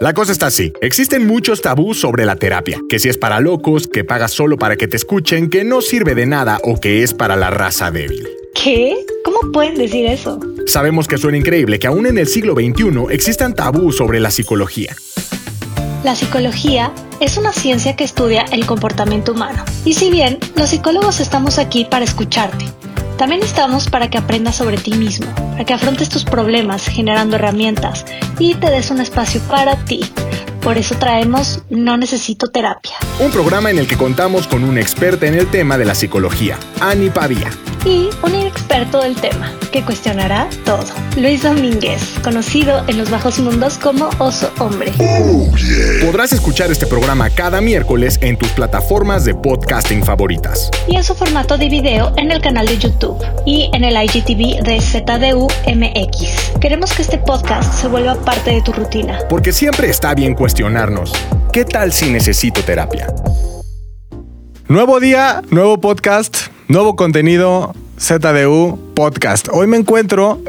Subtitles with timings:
[0.00, 0.72] La cosa está así.
[0.80, 4.76] Existen muchos tabús sobre la terapia, que si es para locos, que pagas solo para
[4.76, 8.26] que te escuchen, que no sirve de nada o que es para la raza débil.
[8.54, 8.96] ¿Qué?
[9.24, 10.40] ¿Cómo pueden decir eso?
[10.66, 14.96] Sabemos que suena increíble que aún en el siglo XXI existan tabús sobre la psicología.
[16.02, 19.64] La psicología es una ciencia que estudia el comportamiento humano.
[19.84, 22.66] Y si bien los psicólogos estamos aquí para escucharte,
[23.16, 28.04] también estamos para que aprendas sobre ti mismo, para que afrontes tus problemas generando herramientas
[28.38, 30.00] y te des un espacio para ti.
[30.64, 32.94] Por eso traemos No Necesito Terapia.
[33.20, 36.58] Un programa en el que contamos con una experta en el tema de la psicología,
[36.80, 37.50] Ani Pavía.
[37.84, 40.86] Y un inexperto del tema, que cuestionará todo.
[41.18, 44.90] Luis Domínguez, conocido en los bajos mundos como Oso Hombre.
[46.02, 50.70] Podrás escuchar este programa cada miércoles en tus plataformas de podcasting favoritas.
[50.88, 54.62] Y en su formato de video en el canal de YouTube y en el IGTV
[54.62, 56.58] de ZDU MX.
[56.62, 59.18] Queremos que este podcast se vuelva parte de tu rutina.
[59.28, 61.12] Porque siempre está bien cuestionarnos.
[61.52, 63.12] ¿Qué tal si necesito terapia?
[64.68, 69.48] Nuevo día, nuevo podcast, nuevo contenido, ZDU Podcast.
[69.50, 70.40] Hoy me encuentro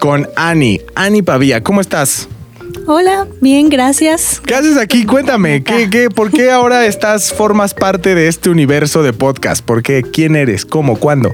[0.00, 1.62] con Ani, Ani Pavía.
[1.62, 2.28] ¿Cómo estás?
[2.86, 4.42] Hola, bien, gracias.
[4.44, 5.06] ¿Qué haces aquí?
[5.06, 9.64] Cuéntame, ¿qué, qué, ¿por qué ahora estás, formas parte de este universo de podcast?
[9.64, 10.02] ¿Por qué?
[10.02, 10.66] ¿Quién eres?
[10.66, 10.98] ¿Cómo?
[10.98, 11.32] ¿Cuándo?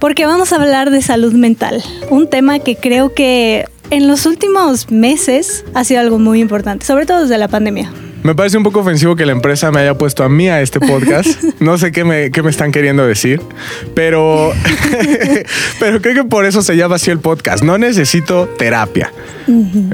[0.00, 4.90] Porque vamos a hablar de salud mental, un tema que creo que en los últimos
[4.90, 7.90] meses ha sido algo muy importante, sobre todo desde la pandemia.
[8.24, 10.80] Me parece un poco ofensivo que la empresa me haya puesto a mí a este
[10.80, 11.28] podcast.
[11.60, 13.40] No sé qué me, qué me están queriendo decir,
[13.94, 14.52] pero,
[15.80, 17.62] pero creo que por eso se llama así el podcast.
[17.62, 19.12] No necesito terapia.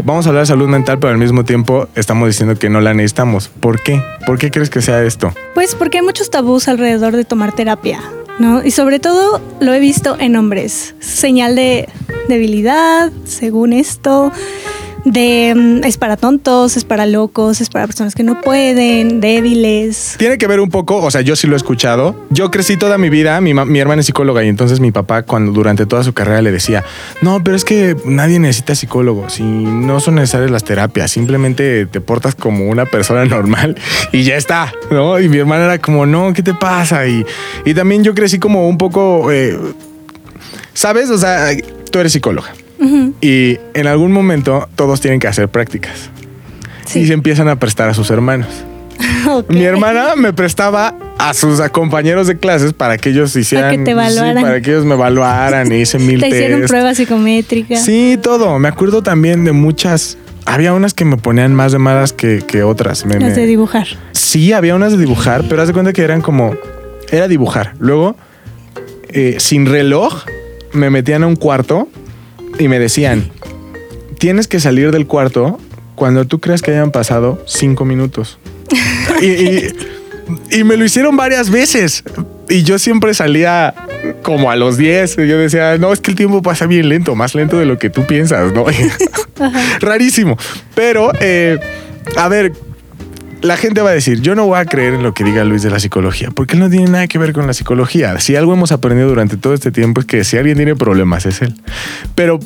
[0.04, 2.94] Vamos a hablar de salud mental, pero al mismo tiempo estamos diciendo que no la
[2.94, 3.48] necesitamos.
[3.48, 4.02] ¿Por qué?
[4.26, 5.32] ¿Por qué crees que sea esto?
[5.54, 8.00] Pues porque hay muchos tabús alrededor de tomar terapia,
[8.38, 8.64] ¿no?
[8.64, 10.94] Y sobre todo lo he visto en hombres.
[10.98, 11.88] Señal de
[12.30, 14.32] debilidad, según esto
[15.06, 20.16] de mm, es para tontos, es para locos, es para personas que no pueden, débiles.
[20.18, 22.14] Tiene que ver un poco, o sea, yo sí lo he escuchado.
[22.28, 25.22] Yo crecí toda mi vida, mi, ma- mi hermana es psicóloga y entonces mi papá
[25.22, 26.84] cuando durante toda su carrera le decía,
[27.22, 32.02] no, pero es que nadie necesita psicólogo, si no son necesarias las terapias, simplemente te
[32.02, 33.76] portas como una persona normal
[34.12, 35.18] y ya está, ¿no?
[35.18, 37.06] Y mi hermana era como, no, ¿qué te pasa?
[37.06, 37.24] Y,
[37.64, 39.58] y también yo crecí como un poco, eh,
[40.74, 41.08] ¿sabes?
[41.08, 41.48] O sea,
[41.90, 42.52] tú eres psicóloga.
[43.20, 46.08] Y en algún momento todos tienen que hacer prácticas.
[46.86, 47.00] Sí.
[47.00, 48.48] Y se empiezan a prestar a sus hermanos.
[49.48, 53.70] Mi hermana me prestaba a sus compañeros de clases para que ellos hicieran.
[53.76, 54.36] que te evaluaran.
[54.38, 56.70] sí, para que ellos me evaluaran y hice mil Te hicieron test.
[56.70, 57.84] pruebas psicométricas.
[57.84, 58.58] Sí, todo.
[58.58, 60.16] Me acuerdo también de muchas.
[60.46, 63.04] Había unas que me ponían más de malas que, que otras.
[63.04, 63.86] Me- Las me- de dibujar.
[64.12, 66.54] Sí, había unas de dibujar, pero haz de cuenta que eran como.
[67.10, 67.74] Era dibujar.
[67.78, 68.16] Luego,
[69.10, 70.24] eh, sin reloj,
[70.72, 71.88] me metían a un cuarto
[72.58, 73.30] y me decían:
[74.18, 75.58] Tienes que salir del cuarto
[75.94, 78.38] cuando tú creas que hayan pasado cinco minutos.
[79.20, 79.68] y, y-
[80.52, 82.04] y me lo hicieron varias veces.
[82.48, 83.74] Y yo siempre salía
[84.22, 85.18] como a los 10.
[85.18, 87.78] Y yo decía, no, es que el tiempo pasa bien lento, más lento de lo
[87.80, 88.64] que tú piensas, ¿no?
[89.80, 90.36] Rarísimo.
[90.76, 91.58] Pero, eh,
[92.16, 92.52] a ver,
[93.42, 95.62] la gente va a decir, yo no voy a creer en lo que diga Luis
[95.62, 98.18] de la psicología, porque él no tiene nada que ver con la psicología.
[98.20, 101.40] Si algo hemos aprendido durante todo este tiempo es que si alguien tiene problemas es
[101.42, 101.54] él.
[102.14, 102.38] Pero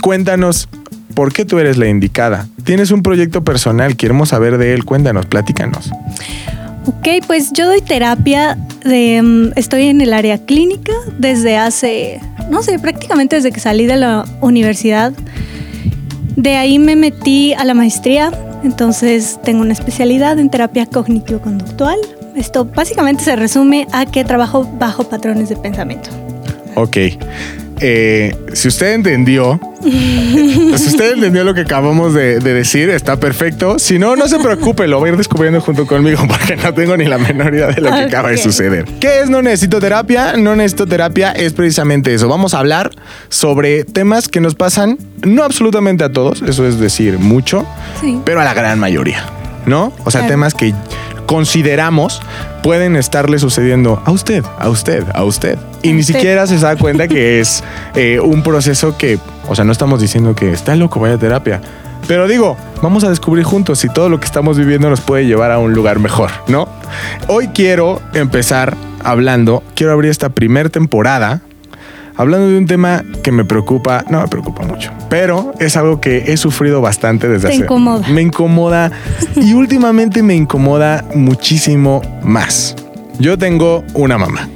[0.00, 0.68] cuéntanos,
[1.14, 2.48] ¿por qué tú eres la indicada?
[2.64, 5.90] Tienes un proyecto personal, queremos saber de él, cuéntanos, platícanos.
[6.86, 12.20] Ok, pues yo doy terapia de mm, estoy en el área clínica desde hace,
[12.50, 15.12] no sé, prácticamente desde que salí de la universidad.
[16.34, 18.32] De ahí me metí a la maestría,
[18.62, 21.98] entonces tengo una especialidad en terapia cognitivo-conductual.
[22.36, 26.10] Esto básicamente se resume a que trabajo bajo patrones de pensamiento.
[26.74, 26.96] Ok.
[27.84, 33.78] Eh, si usted entendió, si usted entendió lo que acabamos de, de decir, está perfecto.
[33.80, 36.96] Si no, no se preocupe, lo va a ir descubriendo junto conmigo porque no tengo
[36.96, 38.84] ni la menor idea de lo que acaba de suceder.
[39.00, 40.34] ¿Qué es No Necesito Terapia?
[40.36, 42.28] No Necesito Terapia es precisamente eso.
[42.28, 42.90] Vamos a hablar
[43.28, 47.66] sobre temas que nos pasan, no absolutamente a todos, eso es decir, mucho,
[48.00, 48.20] Sí.
[48.24, 49.24] pero a la gran mayoría,
[49.66, 49.92] ¿no?
[50.04, 50.34] O sea, Claro.
[50.34, 50.72] temas que
[51.32, 52.20] consideramos
[52.62, 55.58] pueden estarle sucediendo a usted, a usted, a usted.
[55.82, 56.12] Y A ni usted.
[56.12, 57.64] siquiera se da cuenta que es
[57.94, 59.18] eh, un proceso que,
[59.48, 61.62] o sea, no estamos diciendo que está loco, vaya a terapia.
[62.06, 65.52] Pero digo, vamos a descubrir juntos si todo lo que estamos viviendo nos puede llevar
[65.52, 66.68] a un lugar mejor, ¿no?
[67.28, 71.40] Hoy quiero empezar hablando, quiero abrir esta primer temporada
[72.16, 76.24] hablando de un tema que me preocupa, no me preocupa mucho, pero es algo que
[76.32, 77.62] he sufrido bastante desde Te hace.
[77.64, 78.06] incomoda.
[78.08, 78.90] Me incomoda
[79.36, 82.74] y últimamente me incomoda muchísimo más.
[83.18, 84.48] Yo tengo una mamá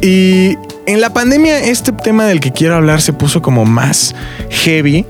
[0.00, 0.56] y
[0.86, 4.14] en la pandemia este tema del que quiero hablar se puso como más
[4.48, 5.04] heavy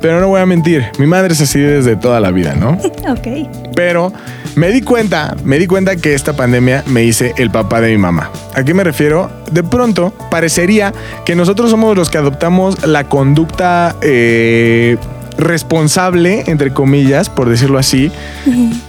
[0.00, 2.78] Pero no voy a mentir, mi madre es así desde toda la vida, ¿no?
[3.10, 3.48] Ok.
[3.74, 4.12] Pero
[4.60, 7.96] me di cuenta, me di cuenta que esta pandemia me hice el papá de mi
[7.96, 8.30] mamá.
[8.54, 9.30] ¿A qué me refiero?
[9.50, 10.92] De pronto parecería
[11.24, 14.98] que nosotros somos los que adoptamos la conducta eh,
[15.38, 18.12] responsable, entre comillas, por decirlo así,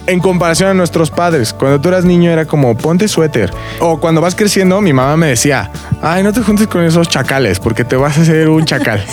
[0.08, 1.54] en comparación a nuestros padres.
[1.54, 3.50] Cuando tú eras niño era como ponte suéter.
[3.80, 5.72] O cuando vas creciendo, mi mamá me decía,
[6.02, 9.06] ay, no te juntes con esos chacales porque te vas a hacer un chacal.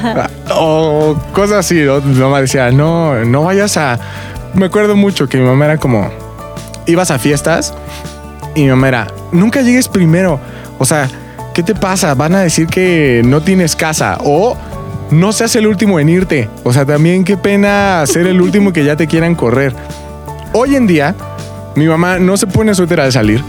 [0.50, 2.00] o cosas así, ¿no?
[2.00, 3.98] Mi mamá decía, no, no vayas a...
[4.56, 6.10] Me acuerdo mucho que mi mamá era como,
[6.86, 7.74] ibas a fiestas
[8.54, 10.40] y mi mamá era, nunca llegues primero.
[10.78, 11.10] O sea,
[11.52, 12.14] ¿qué te pasa?
[12.14, 14.56] Van a decir que no tienes casa o
[15.10, 16.48] no seas el último en irte.
[16.64, 19.74] O sea, también qué pena ser el último que ya te quieran correr.
[20.54, 21.14] Hoy en día,
[21.74, 23.42] mi mamá no se pone suéter al salir.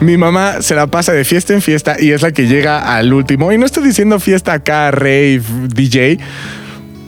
[0.00, 3.12] Mi mamá se la pasa de fiesta en fiesta y es la que llega al
[3.12, 3.52] último.
[3.52, 5.42] Y no estoy diciendo fiesta acá, rave,
[5.74, 6.18] DJ,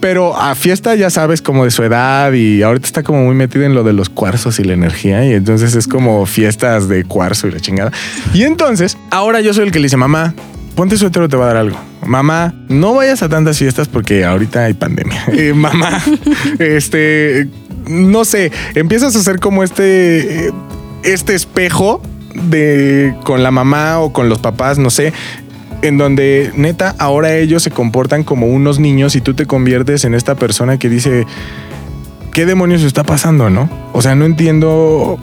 [0.00, 3.66] pero a fiesta ya sabes como de su edad y ahorita está como muy metida
[3.66, 7.46] en lo de los cuarzos y la energía y entonces es como fiestas de cuarzo
[7.46, 7.92] y la chingada.
[8.32, 10.34] Y entonces, ahora yo soy el que le dice, mamá,
[10.74, 11.78] ponte suéter o te va a dar algo.
[12.06, 15.24] Mamá, no vayas a tantas fiestas porque ahorita hay pandemia.
[15.32, 16.02] Eh, mamá,
[16.58, 17.48] este,
[17.86, 20.50] no sé, empiezas a hacer como este,
[21.02, 22.02] este espejo
[22.34, 25.12] de con la mamá o con los papás, no sé,
[25.82, 30.14] en donde neta ahora ellos se comportan como unos niños y tú te conviertes en
[30.14, 31.26] esta persona que dice,
[32.32, 33.68] ¿qué demonios está pasando, no?
[33.92, 35.18] O sea, no entiendo,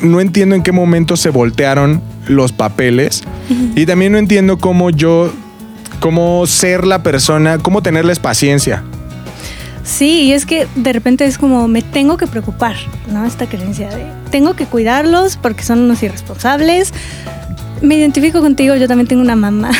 [0.00, 3.22] no entiendo en qué momento se voltearon los papeles
[3.74, 5.32] y también no entiendo cómo yo,
[6.00, 8.82] cómo ser la persona, cómo tenerles paciencia.
[9.84, 12.76] Sí, y es que de repente es como me tengo que preocupar,
[13.08, 13.26] ¿no?
[13.26, 16.92] Esta creencia de tengo que cuidarlos porque son unos irresponsables.
[17.82, 19.72] Me identifico contigo, yo también tengo una mamá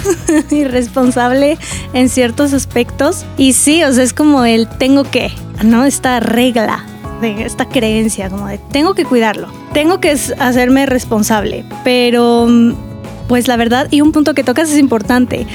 [0.50, 1.58] irresponsable
[1.92, 3.26] en ciertos aspectos.
[3.36, 5.30] Y sí, o sea, es como el tengo que,
[5.62, 5.84] ¿no?
[5.84, 6.84] Esta regla,
[7.20, 11.64] de esta creencia, como de tengo que cuidarlo, tengo que hacerme responsable.
[11.84, 12.48] Pero,
[13.28, 15.46] pues la verdad, y un punto que tocas es importante.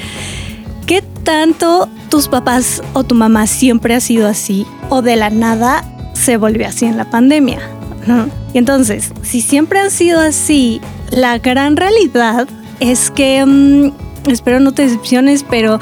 [0.85, 5.83] ¿Qué tanto tus papás o tu mamá siempre ha sido así o de la nada
[6.13, 7.59] se volvió así en la pandemia?
[8.53, 10.79] Y entonces, si siempre han sido así,
[11.11, 12.47] la gran realidad
[12.79, 15.79] es que, mm, espero no te decepciones, pero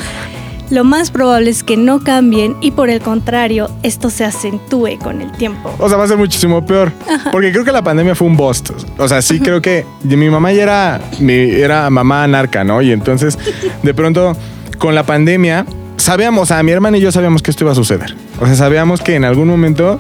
[0.70, 5.22] lo más probable es que no cambien y por el contrario, esto se acentúe con
[5.22, 5.74] el tiempo.
[5.78, 6.92] O sea, va a ser muchísimo peor.
[7.32, 8.72] Porque creo que la pandemia fue un bust.
[8.98, 12.82] O sea, sí creo que mi mamá ya era, mi, era mamá anarca, ¿no?
[12.82, 13.38] Y entonces,
[13.84, 14.36] de pronto,
[14.80, 15.66] con la pandemia,
[15.98, 18.16] sabíamos, o sea, mi hermana y yo sabíamos que esto iba a suceder.
[18.40, 20.00] O sea, sabíamos que en algún momento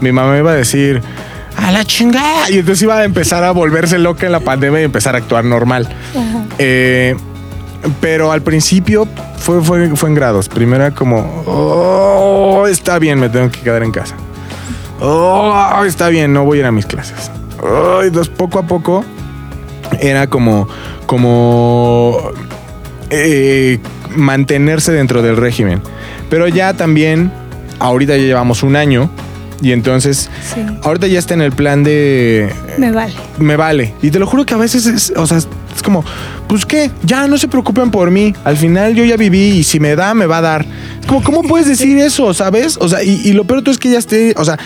[0.00, 1.02] mi mamá iba a decir,
[1.56, 2.50] a la chingada.
[2.50, 5.44] Y entonces iba a empezar a volverse loca en la pandemia y empezar a actuar
[5.44, 5.88] normal.
[6.58, 7.16] Eh,
[8.00, 9.06] pero al principio
[9.38, 10.48] fue, fue, fue en grados.
[10.48, 14.16] Primero era como, oh, está bien, me tengo que quedar en casa.
[15.00, 17.30] Oh, está bien, no voy a ir a mis clases.
[17.62, 19.04] Oh, y entonces poco a poco
[20.00, 20.68] era como,
[21.06, 22.18] como
[23.10, 23.78] eh,
[24.16, 25.82] mantenerse dentro del régimen.
[26.30, 27.32] Pero ya también,
[27.78, 29.10] ahorita ya llevamos un año
[29.64, 30.60] y entonces, Sí.
[30.82, 32.52] ahorita ya está en el plan de...
[32.78, 33.14] Me vale.
[33.38, 33.94] Me vale.
[34.02, 36.04] Y te lo juro que a veces es, o sea, es como,
[36.48, 38.34] pues qué, ya no se preocupen por mí.
[38.44, 40.66] Al final yo ya viví y si me da, me va a dar.
[41.00, 42.76] Es como, ¿cómo puedes decir eso, sabes?
[42.80, 44.58] O sea, y, y lo peor todo es que ya esté, o sea,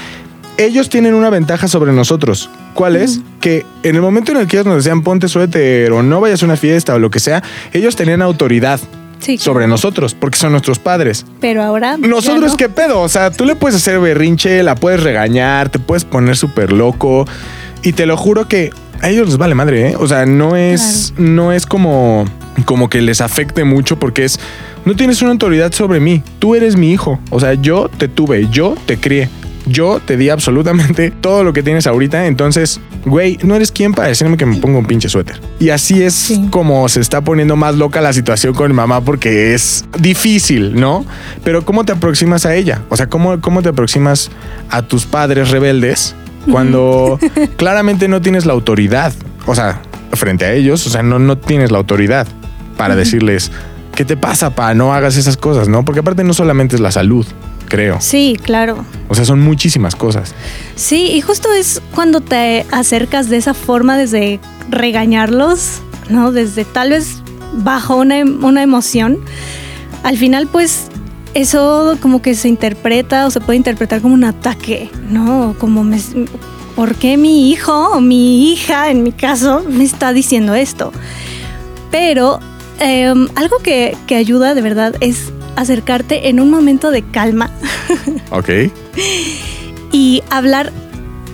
[0.57, 2.51] ellos tienen una ventaja sobre nosotros.
[2.75, 3.21] ¿Cuál es?
[3.41, 6.43] Que en el momento en el que ellos nos decían ponte suéter o no vayas
[6.43, 8.81] a una fiesta o lo que sea, ellos tenían autoridad
[9.19, 9.39] Sí.
[9.39, 11.27] sobre nosotros porque son nuestros padres.
[11.41, 11.97] Pero ahora.
[11.97, 12.57] Nosotros, no.
[12.57, 13.01] ¿qué pedo?
[13.01, 17.27] O sea, tú le puedes hacer berrinche, la puedes regañar, te puedes poner súper loco.
[17.83, 18.71] Y te lo juro que
[19.01, 19.97] a ellos les vale madre, ¿eh?
[19.97, 22.25] O sea, no es, no es como,
[22.65, 24.41] como que les afecte mucho porque es,
[24.85, 26.23] no tienes una autoridad sobre mí.
[26.39, 27.19] Tú eres mi hijo.
[27.31, 29.29] O sea, yo te tuve, yo te crié.
[29.69, 32.27] Yo te di absolutamente todo lo que tienes ahorita.
[32.27, 35.41] Entonces, güey, no eres quien para decirme que me ponga un pinche suéter.
[35.61, 36.49] Y así es Sí.
[36.51, 41.05] como se está poniendo más loca la situación con mi mamá porque es difícil, ¿no?
[41.45, 42.83] Pero ¿cómo te aproximas a ella?
[42.89, 44.31] O sea, ¿cómo, cómo te aproximas
[44.71, 46.15] a tus padres rebeldes
[46.51, 47.19] cuando
[47.57, 49.13] claramente no tienes la autoridad?
[49.47, 49.81] O sea,
[50.13, 52.27] frente a ellos, o sea, no, no tienes la autoridad
[52.77, 53.51] para decirles,
[53.95, 54.73] ¿qué te pasa, pa?
[54.75, 55.85] No hagas esas cosas, ¿no?
[55.85, 57.27] Porque aparte no solamente es la salud,
[57.69, 57.99] creo.
[58.01, 58.85] Sí, claro.
[59.09, 60.35] O sea, son muchísimas cosas.
[60.75, 66.33] Sí, y justo es cuando te acercas de esa forma desde regañarlos, ¿no?
[66.33, 67.23] Desde tal vez
[67.53, 69.19] bajo una, em- una emoción.
[70.03, 70.89] Al final, pues,
[71.35, 75.55] eso como que se interpreta o se puede interpretar como un ataque, ¿no?
[75.59, 76.01] Como me,
[76.75, 80.93] ¿por qué mi hijo o mi hija, en mi caso, me está diciendo esto?
[81.91, 82.41] Pero
[82.81, 87.51] em, algo que, que ayuda de verdad es acercarte en un momento de calma
[88.31, 88.49] Ok.
[89.93, 90.73] y hablar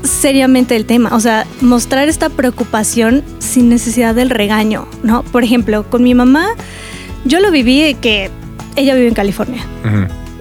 [0.03, 5.23] seriamente del tema, o sea, mostrar esta preocupación sin necesidad del regaño, ¿no?
[5.25, 6.49] Por ejemplo, con mi mamá,
[7.25, 8.31] yo lo viví que
[8.77, 9.65] ella vive en California.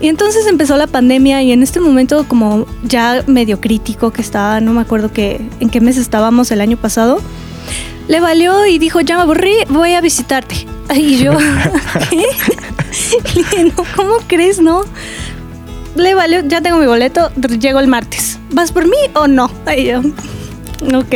[0.01, 4.59] Y entonces empezó la pandemia y en este momento como ya medio crítico que estaba,
[4.59, 7.21] no me acuerdo que, en qué mes estábamos el año pasado,
[8.09, 10.67] le valió y dijo, ya me aburrí, voy a visitarte.
[10.93, 11.31] Y yo,
[12.09, 12.25] ¿qué?
[13.77, 14.83] No, ¿cómo crees, no?
[15.95, 18.39] Le valió, ya tengo mi boleto, llego el martes.
[18.51, 19.51] ¿Vas por mí o no?
[19.77, 21.13] Y yo, ok.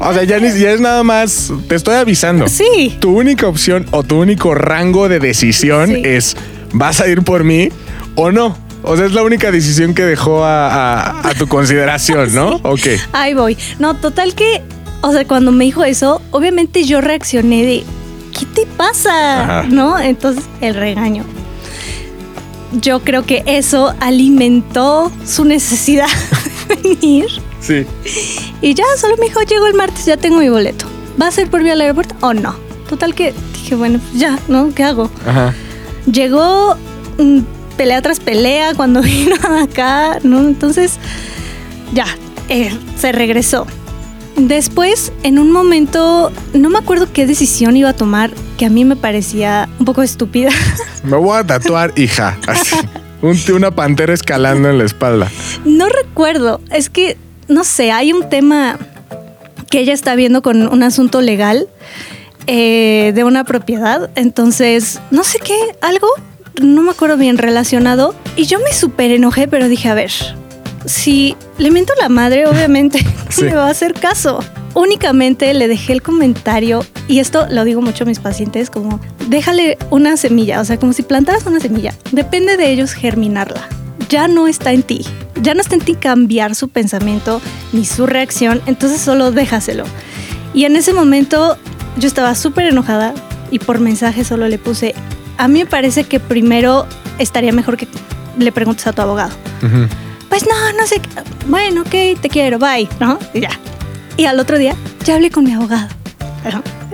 [0.00, 2.48] O sea, ya, ni- ya es nada más, te estoy avisando.
[2.48, 6.02] Sí, Tu única opción o tu único rango de decisión Sí.
[6.04, 6.36] es,
[6.72, 7.68] ¿vas a ir por mí
[8.16, 8.56] o no?
[8.82, 10.66] O sea, es la única decisión que dejó a,
[11.12, 12.56] a- a tu consideración, ¿no?
[12.64, 12.86] Ok.
[13.12, 13.56] ahí voy.
[13.78, 14.62] No, total que,
[15.02, 17.84] o sea, cuando me dijo eso, obviamente yo reaccioné de,
[18.42, 19.42] ¿qué te pasa?
[19.60, 19.68] Ajá.
[19.68, 19.98] ¿No?
[19.98, 21.24] Entonces, el regaño.
[22.72, 26.08] Yo creo que eso alimentó su necesidad
[26.68, 27.26] de venir.
[27.60, 27.86] Sí.
[28.60, 30.86] Y ya, solo me dijo, llego el martes, ya tengo mi boleto.
[31.20, 32.56] ¿Va a ser por mí al aeropuerto o no?
[32.88, 34.74] Total que dije, bueno, pues ya, ¿no?
[34.74, 35.10] ¿Qué hago?
[35.26, 35.54] Ajá.
[36.10, 36.76] Llegó
[37.18, 37.40] mm,
[37.76, 40.40] pelea tras pelea cuando vino acá, ¿no?
[40.40, 40.98] Entonces,
[41.92, 42.06] ya,
[42.48, 43.66] eh, se regresó.
[44.36, 48.84] Después, en un momento, no me acuerdo qué decisión iba a tomar, que a mí
[48.84, 50.50] me parecía un poco estúpida.
[51.04, 52.38] Me voy a tatuar, hija.
[52.46, 52.76] Así.
[53.20, 55.28] Un- una pantera escalando en la espalda.
[55.64, 57.16] No recuerdo, es que,
[57.48, 58.78] no sé, hay un tema
[59.70, 61.68] que ella está viendo con un asunto legal
[62.46, 66.08] eh, de una propiedad, entonces, no sé qué, algo,
[66.60, 70.10] no me acuerdo bien relacionado, y yo me súper enojé, pero dije, a ver,
[70.86, 73.44] si le miento a la madre, obviamente Sí.
[73.44, 74.40] me va a hacer caso.
[74.74, 79.76] Únicamente le dejé el comentario, y esto lo digo mucho a mis pacientes, como déjale
[79.90, 83.68] una semilla, o sea, como si plantaras una semilla, depende de ellos germinarla.
[84.08, 85.04] Ya no está en ti,
[85.42, 87.40] ya no está en ti cambiar su pensamiento
[87.72, 89.84] ni su reacción, entonces solo déjaselo.
[90.54, 91.58] Y en ese momento
[91.98, 93.12] yo estaba súper enojada
[93.50, 94.94] y por mensaje solo le puse,
[95.36, 96.86] a mí me parece que primero
[97.18, 97.86] estaría mejor que
[98.38, 99.86] le preguntes a tu abogado Ujú.
[100.32, 100.98] Pues no, no sé,
[101.46, 103.18] bueno, ok, te quiero, bye, ¿no?
[103.34, 103.50] Y ya.
[104.16, 104.74] Y al otro día,
[105.04, 105.88] ya hablé con mi abogado.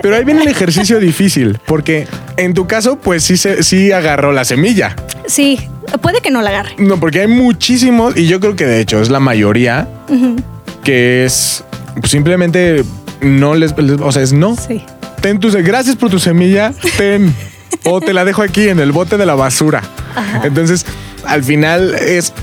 [0.01, 2.05] Pero ahí viene el ejercicio difícil, porque
[2.35, 4.93] en tu caso, pues sí, se, sí agarró la semilla.
[5.25, 5.57] Sí,
[6.01, 6.71] puede que no la agarre.
[6.79, 10.35] No, porque hay muchísimos, y yo creo que de hecho es la mayoría, Ujú,
[10.83, 11.63] que es
[11.97, 12.83] pues, simplemente
[13.21, 14.57] no les, les- o sea, es no.
[14.57, 14.83] Sí.
[15.21, 17.33] Ten tu, se- gracias por tu semilla, ten.
[17.85, 19.81] o te la dejo aquí en el bote de la basura.
[20.13, 20.41] Ajá.
[20.45, 20.85] Entonces,
[21.25, 22.33] al final es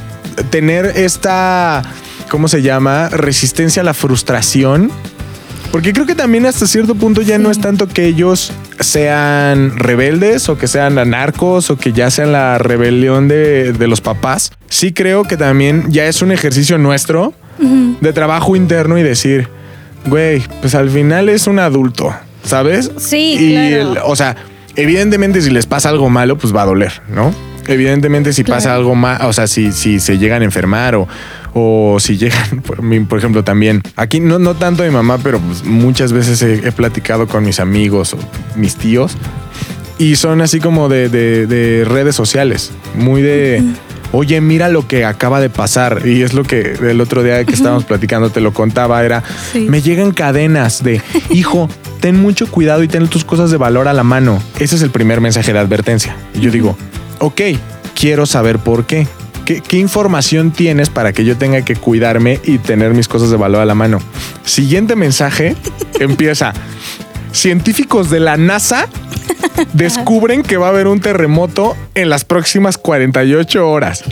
[0.51, 1.83] tener esta,
[2.31, 3.09] ¿cómo se llama?
[3.11, 4.91] Resistencia a la frustración.
[5.73, 10.49] Porque creo que también hasta cierto punto ya no es tanto que ellos sean rebeldes
[10.49, 14.53] o que sean anarcos o que ya sean la rebelión de, de los papás.
[14.69, 17.35] Sí creo que también ya es un ejercicio nuestro
[18.01, 19.49] de trabajo interno y decir,
[20.07, 22.15] güey, pues al final es un adulto,
[22.45, 22.91] ¿sabes?
[22.99, 23.93] Sí, y claro.
[23.93, 24.37] el- o sea,
[24.77, 27.35] evidentemente si les pasa algo malo, pues va a doler, ¿no?
[27.69, 31.09] Evidentemente si pasa algo mal, o sea, si, si se llegan a enfermar o,
[31.55, 32.63] o si llegan,
[33.09, 36.73] por, ejemplo, también, aquí no, no tanto mi mamá, pero pues muchas veces he, he
[36.73, 38.19] platicado con mis amigos o
[38.57, 39.17] mis tíos
[39.99, 43.63] y son así como de, de- de redes sociales, muy de,
[44.13, 46.03] oye, mira lo que acaba de pasar.
[46.05, 49.61] Y es lo que el otro día que estábamos platicando te lo contaba, era, Sí.
[49.71, 51.71] me llegan cadenas de, hijo,
[52.01, 54.43] ten mucho cuidado y ten tus cosas de valor a la mano.
[54.59, 56.15] Ese es el primer mensaje de advertencia.
[56.35, 56.77] Y yo digo,
[57.19, 57.41] ok,
[57.95, 59.07] quiero saber por qué.
[59.45, 63.37] ¿Qué, qué información tienes para que yo tenga que cuidarme y tener mis cosas de
[63.37, 64.01] valor a la mano?
[64.45, 65.55] Siguiente mensaje
[66.01, 66.53] empieza.
[67.33, 68.89] Científicos de la NASA
[69.73, 74.03] descubren que va a haber un terremoto en las próximas 48 horas.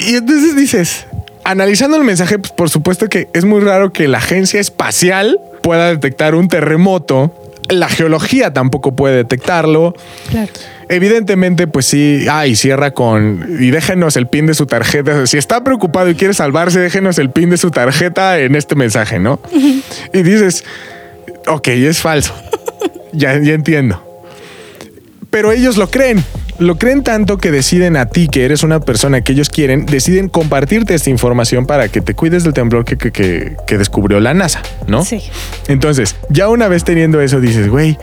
[0.00, 1.06] Y entonces dices,
[1.44, 5.88] analizando el mensaje, pues por supuesto que es muy raro que la agencia espacial pueda
[5.88, 7.32] detectar un terremoto.
[7.68, 9.94] La geología tampoco puede detectarlo.
[10.30, 10.52] Claro.
[10.88, 15.26] Evidentemente, pues sí, ah, y cierra con, y déjenos el pin de su tarjeta.
[15.26, 19.18] Si está preocupado y quiere salvarse, déjenos el pin de su tarjeta en este mensaje,
[19.18, 19.38] ¿no?
[20.12, 20.64] Y dices,
[21.46, 22.34] ok, es falso.
[23.12, 24.07] Ya, ya entiendo.
[25.30, 26.24] Pero ellos lo creen.
[26.58, 30.28] Lo creen tanto que deciden a ti, que eres una persona que ellos quieren, deciden
[30.28, 34.34] compartirte esta información para que te cuides del temblor que, que- que- que descubrió la
[34.34, 35.04] NASA, ¿no?
[35.04, 35.22] Sí.
[35.68, 37.96] Entonces, ya una vez teniendo eso, dices, güey,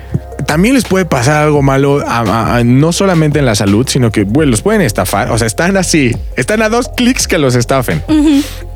[0.46, 4.12] también les puede pasar algo malo, a- a- a- no solamente en la salud, sino
[4.12, 5.32] que, güey, los pueden estafar.
[5.32, 8.04] O sea, están así, están a dos clics que los estafen.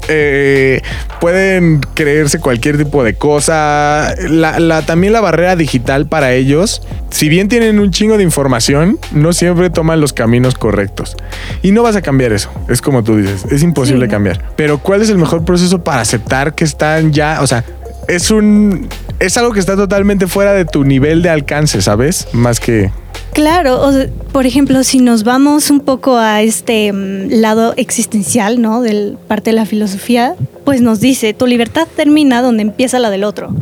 [0.07, 0.81] Eh,
[1.19, 4.15] pueden creerse cualquier tipo de cosa.
[4.29, 8.97] La, la- también la barrera digital para ellos, si bien tienen un chingo de información,
[9.11, 11.15] no siempre toman los caminos correctos.
[11.61, 14.11] Y no vas a cambiar eso, es como tú dices, es imposible Sí.
[14.11, 14.41] cambiar.
[14.55, 17.63] Pero ¿cuál es el mejor proceso para aceptar que están ya, o sea,
[18.07, 18.87] es un...
[19.19, 22.27] Es algo que está totalmente fuera de tu nivel de alcance, ¿sabes?
[22.33, 22.91] Más que...
[23.33, 28.61] Claro, o sea, por ejemplo, si nos vamos un poco a este mm, lado existencial,
[28.61, 28.81] ¿no?
[28.81, 30.35] Del parte de la filosofía,
[30.65, 33.53] pues nos dice, tu libertad termina donde empieza la del otro.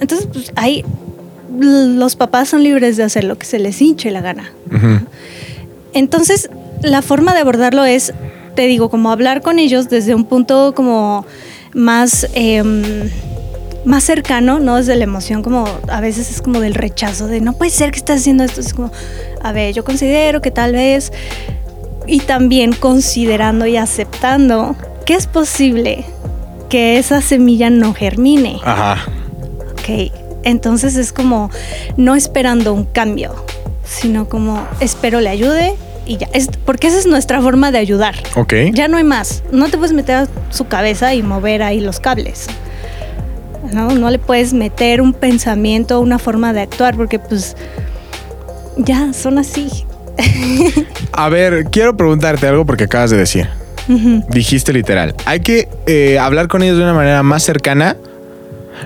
[0.00, 0.84] Entonces, pues ahí
[1.58, 4.52] los papás son libres de hacer lo que se les hinche la gana.
[5.92, 6.50] Entonces,
[6.82, 8.12] la forma de abordarlo es,
[8.54, 11.24] te digo, como hablar con ellos desde un punto como
[11.74, 13.10] más, em,
[13.84, 17.52] más cercano, no desde la emoción, como a veces es como del rechazo, de no
[17.52, 18.60] puede ser que estés haciendo esto.
[18.60, 18.90] Es como,
[19.42, 21.12] a ver, yo considero que tal vez,
[22.06, 26.04] y también considerando y aceptando que es posible
[26.68, 28.60] que esa semilla no germine.
[28.64, 29.06] Ajá.
[29.72, 30.12] Ok,
[30.44, 31.50] entonces es como
[31.96, 33.34] no esperando un cambio,
[33.84, 35.74] sino como espero le ayude
[36.06, 36.28] y ya.
[36.32, 38.16] Es, porque esa es nuestra forma de ayudar.
[38.36, 38.54] Ok.
[38.72, 39.42] Ya no hay más.
[39.52, 42.48] No te puedes meter a su cabeza y mover ahí los cables.
[43.72, 47.56] No, no le puedes meter un pensamiento, una forma de actuar, porque pues
[48.76, 49.68] ya son así.
[51.12, 53.48] A ver, quiero preguntarte algo porque acabas de decir.
[54.28, 55.14] Dijiste literal.
[55.24, 57.96] Hay que eh, hablar con ellos de una manera más cercana,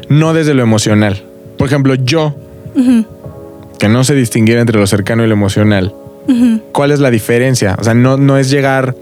[0.09, 1.25] no desde lo emocional.
[1.59, 2.35] Por ejemplo, yo,
[3.79, 5.95] que no sé distinguir entre lo cercano y lo emocional.
[6.73, 7.77] ¿cuál es la diferencia?
[7.81, 8.95] O sea, no, no es llegar.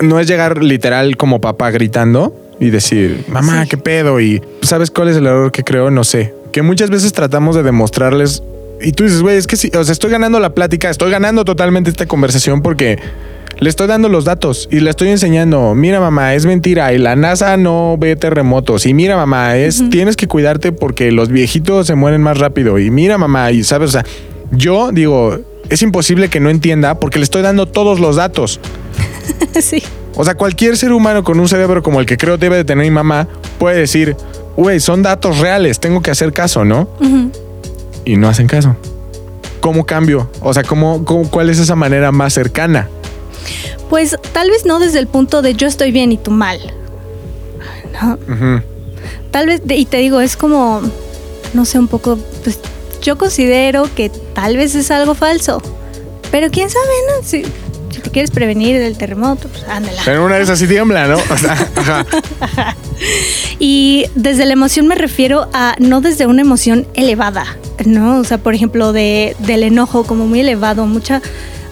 [0.00, 3.68] No es llegar literal como papá gritando y decir, mamá, Sí.
[3.70, 4.20] qué pedo.
[4.20, 5.90] Y ¿sabes cuál es el error que creo?
[5.90, 6.34] No sé.
[6.52, 8.42] Que muchas veces tratamos de demostrarles.
[8.80, 11.44] Y tú dices, güey, es que sí, o sea, estoy ganando la plática, estoy ganando
[11.44, 12.98] totalmente esta conversación porque
[13.60, 17.14] le estoy dando los datos y le estoy enseñando, mira mamá, es mentira y la
[17.14, 21.94] NASA no ve terremotos y mira mamá, es tienes que cuidarte porque los viejitos se
[21.94, 24.04] mueren más rápido y mira mamá y sabes, o sea,
[24.50, 28.58] yo digo, es imposible que no entienda porque le estoy dando todos los datos.
[29.60, 29.80] sí.
[30.14, 32.84] O sea, cualquier ser humano con un cerebro como el que creo debe de tener
[32.84, 33.28] mi mamá
[33.58, 34.16] puede decir,
[34.56, 36.88] güey, son datos reales, tengo que hacer caso, ¿no?
[38.04, 38.76] Y no hacen caso.
[39.60, 40.28] ¿Cómo cambio?
[40.40, 42.88] O sea, ¿cómo, cómo- cuál es esa manera más cercana?
[43.88, 46.58] Pues tal vez no desde el punto de yo estoy bien y tú mal.
[48.02, 48.18] No.
[49.30, 50.82] Tal vez, y te digo, es como,
[51.54, 52.58] no sé, un poco, pues
[53.00, 55.62] yo considero que tal vez es algo falso.
[56.30, 57.26] Pero quién sabe, ¿no?
[57.26, 57.44] Si,
[57.92, 60.00] si te quieres prevenir del terremoto, pues ándala.
[60.04, 61.16] Pero una vez así tiembla, ¿no?
[61.16, 62.76] O sea, ajá.
[63.58, 67.44] Y desde la emoción me refiero a no desde una emoción elevada,
[67.84, 68.18] ¿no?
[68.18, 71.22] O sea, por ejemplo, de, del enojo como muy elevado, mucha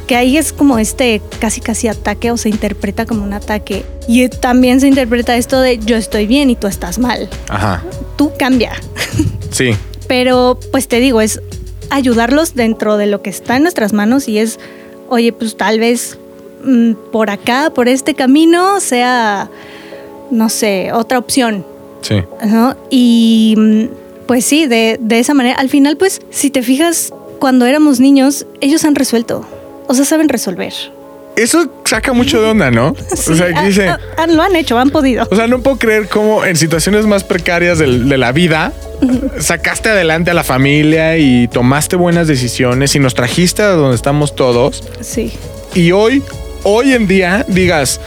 [0.06, 3.84] que ahí es como este casi casi ataque o se interpreta como un ataque.
[4.08, 7.28] Y también se interpreta esto de yo estoy bien y tú estás mal.
[7.48, 7.82] Ajá.
[8.16, 8.72] Tú cambia.
[9.52, 9.70] Sí.
[10.08, 11.40] Pero pues te digo, es
[11.90, 14.58] ayudarlos dentro de lo que está en nuestras manos y es,
[15.10, 16.18] oye, pues tal vez
[16.64, 19.50] mm, por acá, por este camino, sea,
[20.30, 21.66] no sé, otra opción.
[22.00, 22.22] Sí.
[22.46, 22.76] ¿no?
[22.88, 23.84] Y mm,
[24.26, 28.46] pues sí, de, de esa manera, al final, pues, si te fijas, cuando éramos niños,
[28.60, 29.44] ellos han resuelto.
[29.86, 30.72] O sea, saben resolver.
[31.40, 32.94] Eso saca mucho de onda, ¿no?
[33.16, 33.88] Sí, o sea, que dice.
[33.88, 35.26] ah, ah, lo han hecho, han podido.
[35.30, 38.72] O sea, no puedo creer cómo en situaciones más precarias de, la vida
[39.38, 44.36] sacaste adelante a la familia y tomaste buenas decisiones y nos trajiste a donde estamos
[44.36, 44.84] todos.
[45.00, 45.32] Sí.
[45.74, 46.22] Y hoy,
[46.64, 48.00] hoy en día, digas,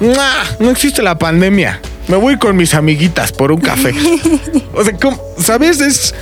[0.00, 1.80] "Mua, no existe la pandemia.
[2.08, 3.92] Me voy con mis amiguitas por un café.
[4.74, 5.22] o sea, ¿cómo?
[5.38, 5.80] ¿sabes?
[5.80, 6.14] Es,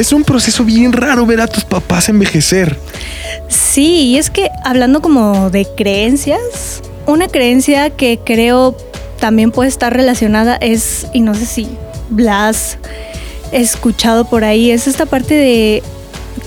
[0.00, 2.78] es un proceso bien raro ver a tus papás envejecer.
[3.48, 8.76] Sí, y es que hablando como de creencias, una creencia que creo
[9.18, 11.68] también puede estar relacionada es, y no sé si
[12.10, 12.78] Blas
[13.52, 15.82] escuchado por ahí, es esta parte de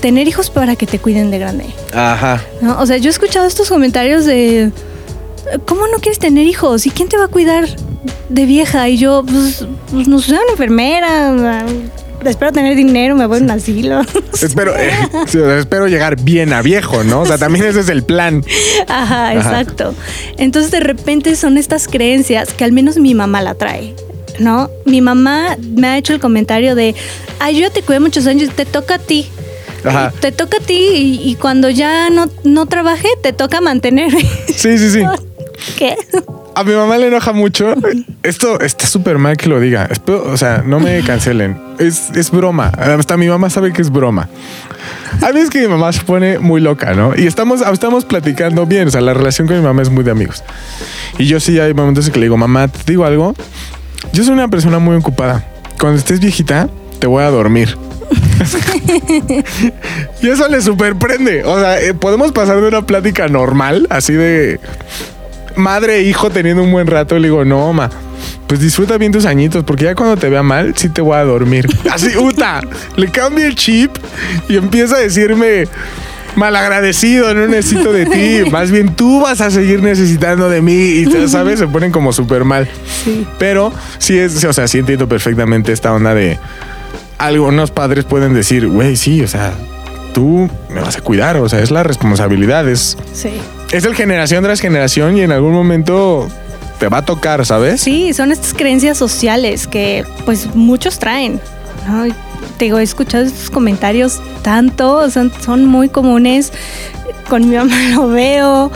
[0.00, 1.66] tener hijos para que te cuiden de grande.
[1.94, 2.42] Ajá.
[2.60, 2.78] ¿no?
[2.80, 4.72] O sea, yo he escuchado estos comentarios de,
[5.66, 6.86] ¿cómo no quieres tener hijos?
[6.86, 7.66] ¿Y quién te va a cuidar
[8.28, 8.88] de vieja?
[8.88, 11.64] Y yo, pues, pues no sé, una enfermera,
[12.24, 14.00] espero tener dinero, me voy a un asilo.
[14.42, 14.90] Espero, eh,
[15.58, 17.22] espero llegar bien a viejo, ¿no?
[17.22, 18.44] O sea, también ese es el plan.
[18.86, 19.34] Ajá, Ajá.
[19.34, 19.94] exacto.
[20.36, 23.94] Entonces de repente son estas creencias que al menos mi mamá la trae,
[24.38, 24.70] ¿no?
[24.84, 26.94] Mi mamá me ha hecho el comentario de,
[27.38, 29.26] ay, yo te cuidé muchos años, te toca a ti.
[29.84, 30.12] Ajá.
[30.20, 34.20] Te toca a ti y, y cuando ya no, no trabajé, te toca mantenerme.
[34.54, 35.02] Sí, sí, sí.
[35.78, 35.96] ¿Qué?
[36.56, 37.74] A mi mamá le enoja mucho.
[38.22, 39.90] Esto está súper mal que lo diga.
[40.08, 41.60] O sea, no me cancelen.
[41.78, 42.68] Es, es broma.
[42.68, 44.30] Hasta mi mamá sabe que es broma.
[45.20, 47.12] Hay veces que mi mamá se pone muy loca, ¿no?
[47.14, 48.88] Y estamos, estamos platicando bien.
[48.88, 50.42] O sea, la relación con mi mamá es muy de amigos.
[51.18, 53.34] Y yo sí hay momentos en que le digo, mamá, ¿te digo algo?
[54.14, 55.44] Yo soy una persona muy ocupada.
[55.78, 57.76] Cuando estés viejita, te voy a dormir.
[60.22, 61.44] y eso le superprende.
[61.44, 64.58] O sea, eh, podemos pasar de una plática normal, así de
[65.56, 67.18] madre e hijo teniendo un buen rato.
[67.18, 67.90] Le digo, no, ma,
[68.46, 71.24] pues disfruta bien tus añitos, porque ya cuando te vea mal, sí te voy a
[71.24, 71.66] dormir.
[71.92, 72.62] Así, Uta,
[72.96, 73.96] le cambia el chip
[74.48, 75.66] y empieza a decirme
[76.36, 78.50] malagradecido, no necesito de ti.
[78.50, 80.72] Más bien tú vas a seguir necesitando de mí.
[80.72, 82.68] Y sabes, se ponen como súper mal.
[83.04, 83.26] Sí.
[83.38, 86.38] Pero sí es, o sea, sí entiendo perfectamente esta onda de
[87.18, 89.54] algunos padres pueden decir, güey, sí, o sea,
[90.12, 93.30] tú me vas a cuidar, o sea, es la responsabilidad, es, Sí.
[93.72, 96.28] Es el generación tras generación y en algún momento
[96.78, 97.80] te va a tocar, ¿sabes?
[97.80, 101.40] Sí, son estas creencias sociales que pues muchos traen.
[101.88, 102.06] ¿no?
[102.06, 102.14] Y
[102.58, 106.52] Te digo, he escuchado estos comentarios tanto, son, son muy comunes.
[107.28, 108.70] Con mi mamá lo veo,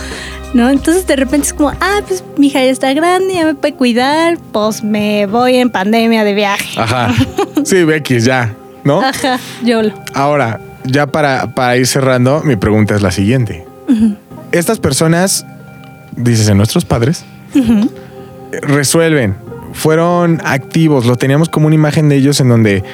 [0.54, 0.70] ¿no?
[0.70, 3.74] Entonces de repente es como, ah, pues mi hija ya está grande, ya me puede
[3.74, 6.80] cuidar, pues me voy en pandemia de viaje.
[6.80, 7.14] Ajá.
[7.62, 9.02] Sí, Becky, ya, ¿no?
[9.02, 9.92] Ajá, YOLO.
[10.14, 13.66] Ahora, ya para, para ir cerrando, mi pregunta es la siguiente.
[14.52, 15.46] Estas personas,
[16.16, 17.24] dices, en nuestros padres,
[18.62, 19.36] resuelven,
[19.72, 22.84] fueron activos, lo teníamos como una imagen de ellos en donde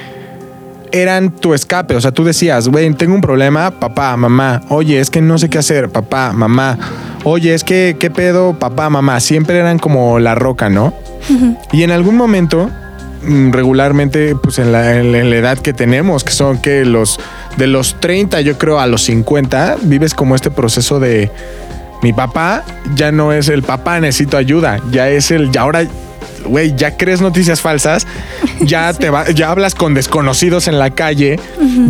[0.91, 1.95] eran tu escape.
[1.95, 4.61] O sea, tú decías, güey, tengo un problema, papá, mamá.
[4.69, 6.77] Oye, es que no sé qué hacer, papá, mamá.
[7.23, 9.19] Oye, es que, ¿qué pedo, papá, mamá?
[9.19, 10.93] Siempre eran como la roca, ¿no?
[11.71, 12.69] Y en algún momento,
[13.23, 17.19] regularmente, pues en la, en la- en la edad que tenemos, que son que los
[17.57, 21.31] de los 30, yo creo, a los 50, vives como este proceso de
[22.03, 22.63] mi papá
[22.95, 25.83] ya no es el papá, necesito ayuda, ya es el, ya ahora,
[26.45, 28.05] güey, ya crees noticias falsas,
[28.61, 31.39] ya te va, ya hablas con desconocidos en la calle,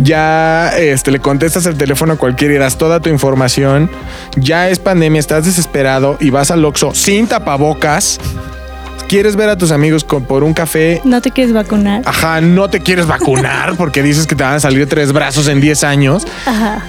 [0.02, 3.90] ya este, le contestas el teléfono a cualquiera y das toda tu información,
[4.36, 8.18] ya es pandemia, estás desesperado y vas al Oxxo sin tapabocas,
[9.08, 12.02] quieres ver a tus amigos con- por un café ¿No te quieres vacunar?
[12.04, 15.60] Ajá, no te quieres vacunar porque dices que te van a salir tres brazos en
[15.60, 16.24] 10 años.
[16.46, 16.84] Ajá.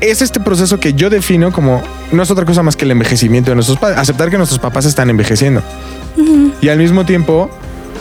[0.00, 1.82] Es este proceso que yo defino como
[2.12, 3.98] no es otra cosa más que el envejecimiento de nuestros padres.
[3.98, 5.62] Aceptar que nuestros papás están envejeciendo.
[6.62, 7.50] Y al mismo tiempo,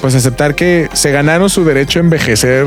[0.01, 2.65] pues aceptar que se ganaron su derecho a envejecer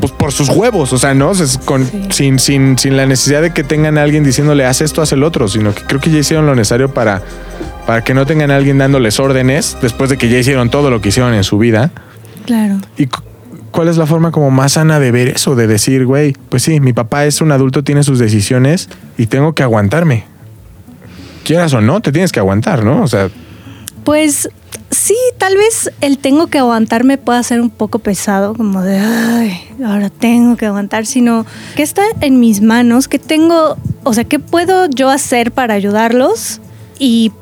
[0.00, 0.92] pues, por sus huevos.
[0.92, 2.08] O sea, no Es con, Sí.
[2.10, 5.22] sin, sin, sin la necesidad de que tengan a alguien diciéndole haz esto, haz el
[5.22, 7.22] otro, sino que creo que ya hicieron lo necesario para,
[7.86, 11.00] para que no tengan a alguien dándoles órdenes después de que ya hicieron todo lo
[11.00, 11.90] que hicieron en su vida.
[12.46, 12.78] Claro.
[12.96, 13.22] ¿Y cu-
[13.70, 15.54] cuál es la forma como más sana de ver eso?
[15.54, 19.54] De decir, güey, pues sí, mi papá es un adulto, tiene sus decisiones y tengo
[19.54, 20.24] que aguantarme.
[21.44, 23.02] Quieras o no, te tienes que aguantar, ¿no?
[23.02, 23.28] O sea,
[24.02, 24.48] Pues
[24.90, 29.60] sí, tal vez el tengo que aguantarme pueda ser un poco pesado, como de, ay,
[29.84, 31.44] ahora tengo que aguantar, sino
[31.76, 36.60] que está en mis manos, que tengo, o sea, ¿qué puedo yo hacer para ayudarlos?
[36.98, 37.32] Y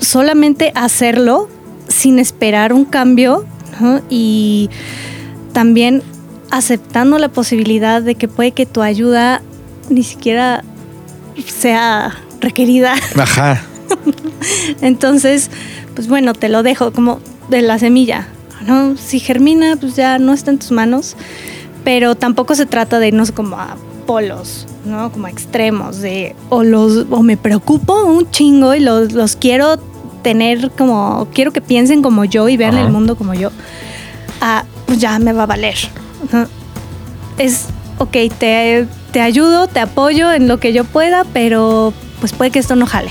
[0.00, 1.48] solamente hacerlo
[1.88, 3.44] sin esperar un cambio,
[3.80, 4.00] ¿no?
[4.08, 4.70] Y
[5.52, 6.02] también
[6.50, 9.42] aceptando la posibilidad de que puede que tu ayuda
[9.88, 10.64] ni siquiera
[11.46, 12.94] sea requerida.
[13.16, 13.62] ajá.
[14.80, 15.50] Entonces,
[15.94, 18.28] pues bueno, te lo dejo como de la semilla,
[18.66, 18.96] ¿no?
[18.96, 21.16] Si germina, pues ya no está en tus manos,
[21.84, 25.10] pero tampoco se trata de irnos como a polos, ¿no?
[25.12, 29.78] Como extremos de o los o me preocupo un chingo y los, los quiero
[30.22, 32.86] tener como quiero que piensen como yo y vean Ajá.
[32.86, 33.50] el mundo como yo.
[34.40, 35.76] Ah, pues ya me va a valer.
[36.32, 36.46] ¿no?
[37.38, 37.66] Es
[37.98, 42.58] ok, te, te ayudo, te apoyo en lo que yo pueda, pero pues puede que
[42.58, 43.10] esto no jale.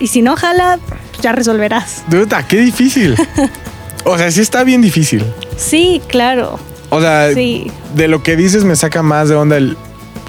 [0.00, 0.78] Y si no jala,
[1.10, 2.02] pues ya resolverás.
[2.08, 3.14] Duda, qué difícil.
[4.04, 5.24] O sea, sí está bien difícil.
[5.56, 6.58] Sí, claro.
[6.90, 7.70] O sea, Sí.
[7.94, 9.76] de lo que dices me saca más de onda el...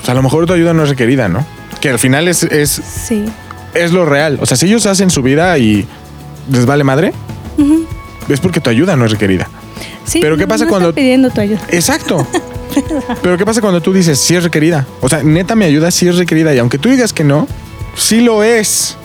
[0.07, 1.45] Pues a lo mejor tu ayuda no es requerida, ¿no?
[1.81, 2.69] Que al final es, es,
[3.05, 3.25] Sí.
[3.73, 4.37] es lo real.
[4.41, 5.85] O sea, si ellos hacen su vida y
[6.49, 7.11] les vale madre,
[8.29, 9.49] es porque tu ayuda no es requerida.
[10.05, 11.59] Sí, Pero ¿qué pasa no cuando- pidiendo tu ayuda.
[11.71, 12.25] Exacto.
[13.21, 14.87] Pero ¿qué pasa cuando tú dices sí es requerida?
[15.01, 17.45] O sea, neta mi ayuda sí es requerida y aunque tú digas que no,
[17.97, 18.95] sí lo es.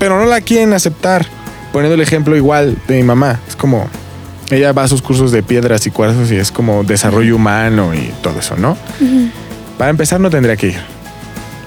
[0.00, 1.24] Pero no la quieren aceptar.
[1.72, 3.38] Poniendo el ejemplo igual de mi mamá.
[3.48, 3.88] Es como,
[4.50, 8.10] ella va a sus cursos de piedras y cuarzos y es como desarrollo humano y
[8.20, 8.76] todo eso, ¿no?
[9.78, 10.80] Para empezar no tendría que ir.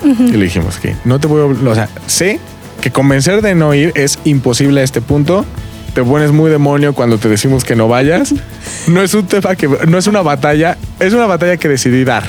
[0.04, 1.46] Y le dijimos que no te voy a...
[1.46, 2.40] obli- O sea, sé
[2.82, 5.46] que convencer de no ir es imposible a este punto.
[5.94, 8.34] Te pones muy demonio cuando te decimos que no vayas.
[8.88, 9.68] No es un tema que...
[9.88, 10.78] No es una batalla.
[11.00, 12.24] Es una batalla que decidí dar.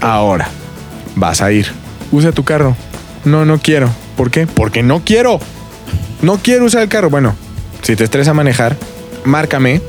[0.00, 0.48] Ahora,
[1.14, 1.68] vas a ir.
[2.10, 2.74] Usa tu carro.
[3.24, 3.88] No, no quiero.
[4.16, 4.48] ¿Por qué?
[4.48, 5.38] Porque no quiero.
[6.22, 7.08] No quiero usar el carro.
[7.08, 7.36] Bueno,
[7.82, 8.76] si te estresa manejar,
[9.24, 9.80] márcame.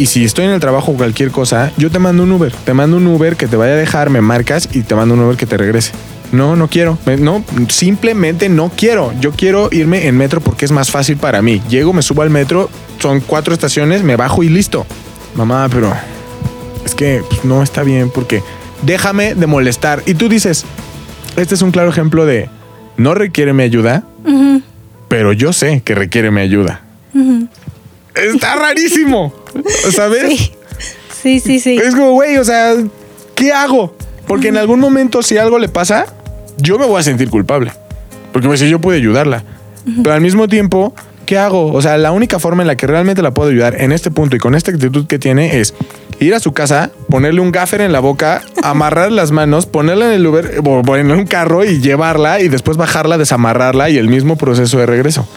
[0.00, 2.54] Y si estoy en el trabajo o cualquier cosa, yo te mando un Uber.
[2.64, 5.20] Te mando un Uber que te vaya a dejar, me marcas y te mando un
[5.20, 5.92] Uber que te regrese.
[6.32, 6.96] No, no quiero.
[7.18, 9.12] No, simplemente no quiero.
[9.20, 11.60] Yo quiero irme en metro porque es más fácil para mí.
[11.68, 14.86] Llego, me subo al metro son cuatro estaciones, me bajo y listo.
[15.34, 15.92] Mamá, pero
[16.84, 18.42] es que pues, no está bien porque
[18.80, 20.02] déjame de molestar.
[20.06, 20.64] Y tú dices,
[21.36, 22.48] este es un claro ejemplo de
[22.96, 24.04] no requiere mi ayuda,
[25.08, 26.82] pero yo sé que requiere mi ayuda.
[28.14, 29.32] Está rarísimo,
[29.92, 30.28] ¿sabes?
[30.28, 30.52] Sí.
[31.22, 31.76] Sí, sí, sí.
[31.76, 32.74] Es como, güey, o sea,
[33.34, 33.94] ¿qué hago?
[34.26, 36.06] Porque en algún momento, si algo le pasa,
[36.56, 37.72] yo me voy a sentir culpable.
[38.32, 39.44] Porque pues, yo pude ayudarla.
[40.02, 40.94] Pero al mismo tiempo,
[41.26, 41.72] ¿qué hago?
[41.72, 44.36] O sea, la única forma en la que realmente la puedo ayudar en este punto
[44.36, 45.74] y con esta actitud que tiene es
[46.20, 50.12] ir a su casa, ponerle un gaffer en la boca, amarrar las manos, ponerla en
[50.12, 54.08] el Uber, o ponerle en un carro y llevarla y después bajarla, desamarrarla y el
[54.08, 55.28] mismo proceso de regreso.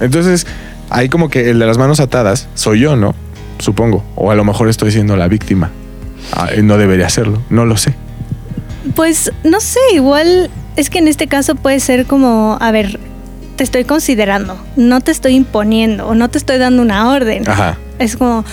[0.00, 0.46] Entonces,
[0.90, 3.14] ahí como que el de las manos atadas soy yo, ¿no?
[3.58, 4.04] Supongo.
[4.14, 5.70] O a lo mejor estoy siendo la víctima.
[6.32, 7.94] Ah, no debería hacerlo, no lo sé.
[8.94, 12.98] Pues no sé, igual es que en este caso puede ser como, a ver,
[13.56, 17.48] te estoy considerando, no te estoy imponiendo o no te estoy dando una orden.
[17.48, 17.78] Ajá.
[17.98, 18.44] Es como,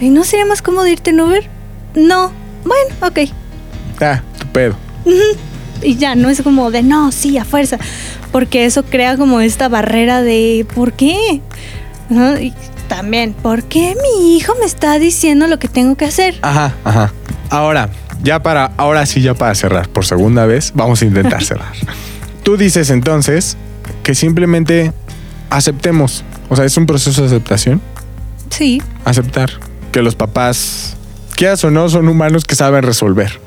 [0.00, 1.44] ¿y no sería más cómodo irte en Uber?
[1.94, 2.32] No.
[2.64, 3.30] Bueno, ok.
[4.00, 4.76] Ah, tu pedo.
[5.82, 7.78] Y ya, no es como de, no, sí, a fuerza.
[8.30, 11.40] Porque eso crea como esta barrera de, ¿por qué?
[12.10, 12.52] Ajá, Y
[12.88, 16.36] también, ¿por qué mi hijo me está diciendo lo que tengo que hacer?
[16.42, 17.12] Ajá, ajá.
[17.50, 17.88] Ahora,
[18.22, 21.72] ya para, ahora sí, ya para cerrar, por segunda vez, vamos a intentar cerrar.
[22.42, 23.56] Tú dices entonces
[24.02, 24.92] que simplemente
[25.50, 26.24] aceptemos.
[26.48, 27.80] O sea, es un proceso de aceptación.
[28.50, 29.50] Sí, Aceptar
[29.92, 30.96] que los papás,
[31.36, 33.40] quieras o no, son humanos que saben resolver.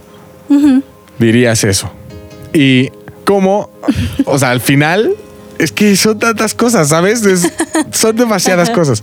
[1.19, 1.91] dirías eso.
[2.53, 2.91] Y
[3.25, 3.69] cómo,
[4.25, 5.13] o sea, al final
[5.59, 7.25] es que son tantas cosas, ¿sabes?
[7.25, 7.51] Es-
[7.91, 9.01] son demasiadas cosas.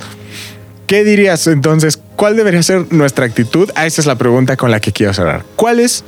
[0.87, 1.99] ¿Qué dirías entonces?
[2.17, 3.71] ¿Cuál debería ser nuestra actitud?
[3.75, 5.45] Ah, esa es la pregunta con la que quiero cerrar.
[5.57, 6.05] ¿Cuál es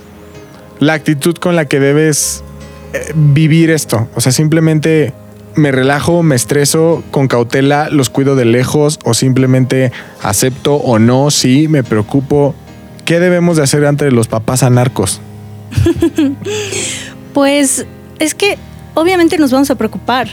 [0.80, 2.42] la actitud con la que debes
[2.92, 4.08] eh, vivir esto?
[4.14, 5.14] O sea, simplemente
[5.54, 11.30] me relajo, me estreso con cautela, los cuido de lejos o simplemente acepto o no,
[11.30, 12.54] sí, me preocupo.
[13.06, 15.20] ¿Qué debemos de hacer ante los papás anarcos?
[17.32, 17.84] Pues
[18.20, 18.58] es que
[18.94, 20.28] obviamente nos vamos a preocupar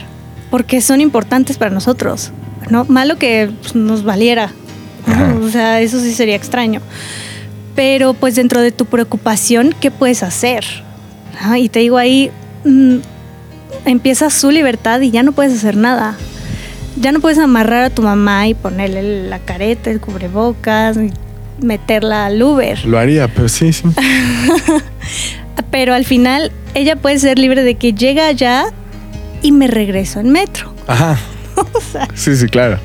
[0.50, 2.30] porque son importantes para nosotros,
[2.70, 2.84] ¿no?
[2.84, 4.52] Malo que pues, nos valiera,
[5.42, 6.80] o sea, eso sí sería extraño.
[7.74, 10.64] Pero pues dentro de tu preocupación, ¿qué puedes hacer?
[11.40, 12.30] Ah, Y te digo ahí,
[12.64, 12.96] mm,
[13.86, 16.16] empieza su libertad y ya no puedes hacer nada.
[17.00, 20.98] Ya no puedes amarrar a tu mamá y ponerle la careta, el cubrebocas,
[21.62, 22.84] meterla al Uber.
[22.84, 23.84] Lo haría, pero sí, sí.
[25.70, 28.66] Pero al final ella puede ser libre de que llega allá
[29.42, 30.74] y me regreso en metro.
[30.86, 31.18] Ajá.
[32.14, 32.78] Sí, sí, claro.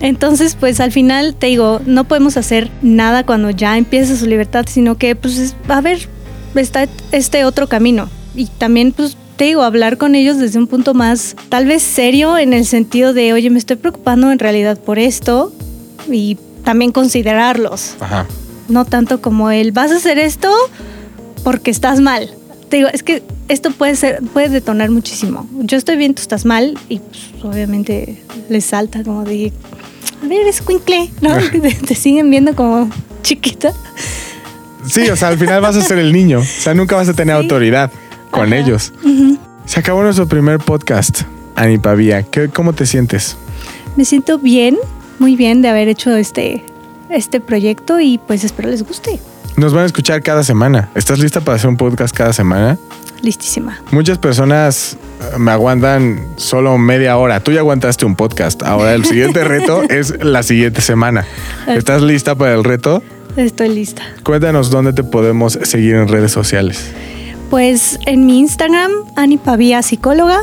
[0.00, 4.66] Entonces, pues al final te digo, no podemos hacer nada cuando ya empieza su libertad,
[4.68, 6.08] sino que pues es- a ver,
[6.54, 8.08] está este otro camino.
[8.34, 12.36] Y también pues te digo, hablar con ellos desde un punto más tal vez serio
[12.38, 15.52] en el sentido de, oye, me estoy preocupando en realidad por esto
[16.10, 17.94] y también considerarlos.
[18.00, 18.26] Ajá.
[18.68, 20.50] no tanto como el vas a hacer esto
[21.46, 22.28] porque estás mal.
[22.68, 25.48] Te digo, es que esto puede ser, puede detonar muchísimo.
[25.60, 29.52] Yo estoy bien, tú estás mal, y pues, obviamente les salta como de
[30.24, 31.36] a ver, es cuincle, ¿no?
[31.52, 32.90] te, te siguen viendo como
[33.22, 33.72] chiquita.
[34.88, 36.40] Sí, o sea, al final vas a ser el niño.
[36.40, 37.42] O sea, nunca vas a tener Sí.
[37.44, 37.92] autoridad
[38.32, 38.56] con Ajá.
[38.56, 38.92] ellos.
[39.66, 41.20] Se acabó nuestro primer podcast,
[41.54, 42.24] Ani Pavía.
[42.24, 43.36] ¿Qué- ¿Cómo te sientes?
[43.96, 44.76] Me siento bien,
[45.20, 46.64] muy bien de haber hecho este,
[47.08, 49.20] este proyecto y pues espero les guste.
[49.56, 50.90] Nos van a escuchar cada semana.
[50.94, 52.76] ¿Estás lista para hacer un podcast cada semana?
[53.22, 53.80] Listísima.
[53.90, 54.98] Muchas personas
[55.32, 57.40] eh, me aguantan solo media hora.
[57.40, 58.62] Tú ya aguantaste un podcast.
[58.62, 61.24] Ahora el siguiente reto es la siguiente semana.
[61.66, 63.02] ¿Estás lista para el reto?
[63.36, 64.02] Estoy lista.
[64.24, 66.90] Cuéntanos dónde te podemos seguir en redes sociales.
[67.48, 70.42] Pues en mi Instagram, Ani Pavía, psicóloga.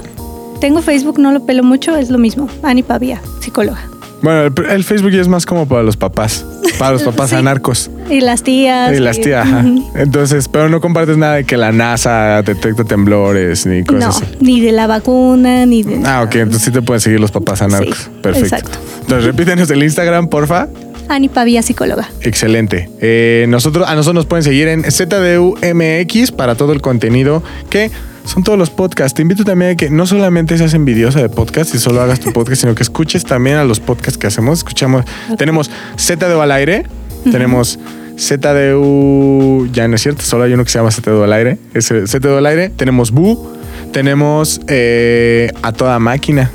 [0.60, 2.50] Tengo Facebook, no lo pelo mucho, es lo mismo.
[2.64, 3.93] Ani Pavía, psicóloga.
[4.24, 6.44] Bueno, el, el Facebook ya es más como para los papás,
[6.80, 7.36] para los papás Sí.
[7.36, 7.92] anarcos.
[8.10, 8.94] Y las tías.
[8.98, 9.64] Y las tías, ajá.
[9.96, 14.26] Entonces, pero no compartes nada de que la NASA detecta temblores ni No, cosas así.
[14.40, 16.02] ni de la vacuna, ni de.
[16.06, 17.98] Ah, ok, entonces sí te pueden seguir los papás anarcos.
[17.98, 18.56] Sí, Perfecto.
[18.56, 18.78] exacto.
[19.02, 20.68] Entonces, repítenos el Instagram, porfa.
[21.10, 22.10] Ani Pavía, psicóloga.
[22.22, 22.90] Excelente.
[23.02, 27.92] Eh, nosotros, a nosotros nos pueden seguir en ZDUMX para todo el contenido que
[28.26, 29.14] son todos los podcasts.
[29.14, 32.32] Te invito también a que no solamente seas envidiosa de podcast y solo hagas tu
[32.32, 34.60] podcast, sino que escuches también a los podcasts que hacemos.
[34.60, 35.06] Escuchamos,
[35.38, 36.86] tenemos ZDU al aire,
[37.32, 37.80] tenemos
[38.18, 41.90] ZDU, ya no es cierto, solo hay uno que se llama ZDU al aire, es
[41.92, 43.54] eh, ZDU al aire, tenemos Bu,
[43.92, 46.52] tenemos eh, a toda máquina.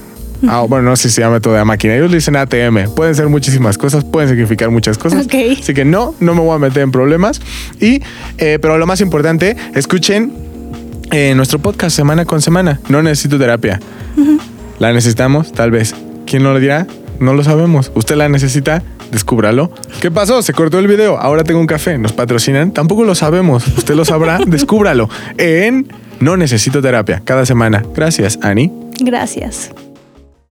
[0.47, 1.97] Ah, bueno, no sé si se llama toda máquina.
[1.97, 2.95] Ellos le dicen ATM.
[2.95, 5.27] Pueden ser muchísimas cosas, pueden significar muchas cosas.
[5.27, 7.41] Así que no, no me voy a meter en problemas.
[7.81, 8.03] Y,
[8.39, 10.48] eh, pero lo más importante, escuchen
[11.11, 12.81] eh, nuestro podcast semana con semana.
[12.89, 13.81] No necesito terapia.
[14.79, 15.95] La necesitamos, tal vez.
[16.27, 16.87] ¿Quién no lo dirá?
[17.21, 17.91] No lo sabemos.
[17.95, 18.83] ¿Usted la necesita?
[19.11, 19.73] Descúbralo.
[20.01, 20.43] ¿Qué pasó?
[20.43, 21.19] Se cortó el video.
[21.19, 21.99] Ahora tengo un café.
[21.99, 22.73] ¿Nos patrocinan?
[22.73, 23.67] Tampoco lo sabemos.
[23.67, 24.39] ¿Usted lo sabrá?
[24.47, 25.09] Descúbralo.
[25.39, 25.89] En
[26.21, 27.23] No Necesito Terapia.
[27.25, 27.83] Cada semana.
[27.95, 28.71] Gracias, Ani.
[29.01, 29.71] Gracias.